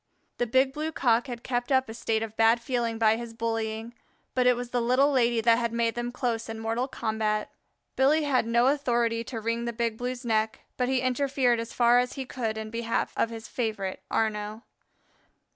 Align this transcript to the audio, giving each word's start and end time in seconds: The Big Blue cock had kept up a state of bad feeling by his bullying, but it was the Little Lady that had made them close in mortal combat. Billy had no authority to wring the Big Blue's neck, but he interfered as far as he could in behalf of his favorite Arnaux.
The 0.39 0.47
Big 0.47 0.73
Blue 0.73 0.91
cock 0.91 1.27
had 1.27 1.43
kept 1.43 1.71
up 1.71 1.87
a 1.87 1.93
state 1.93 2.23
of 2.23 2.35
bad 2.35 2.59
feeling 2.59 2.97
by 2.97 3.17
his 3.17 3.35
bullying, 3.35 3.93
but 4.33 4.47
it 4.47 4.55
was 4.55 4.71
the 4.71 4.81
Little 4.81 5.11
Lady 5.11 5.41
that 5.41 5.59
had 5.59 5.71
made 5.71 5.93
them 5.93 6.11
close 6.11 6.49
in 6.49 6.59
mortal 6.59 6.87
combat. 6.87 7.51
Billy 7.95 8.23
had 8.23 8.47
no 8.47 8.65
authority 8.65 9.23
to 9.25 9.39
wring 9.39 9.65
the 9.65 9.73
Big 9.73 9.99
Blue's 9.99 10.25
neck, 10.25 10.61
but 10.75 10.89
he 10.89 11.01
interfered 11.01 11.59
as 11.59 11.71
far 11.71 11.99
as 11.99 12.13
he 12.13 12.25
could 12.25 12.57
in 12.57 12.71
behalf 12.71 13.13
of 13.15 13.29
his 13.29 13.47
favorite 13.47 14.01
Arnaux. 14.09 14.63